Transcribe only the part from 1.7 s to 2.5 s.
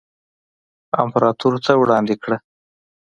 وړاندې کړه.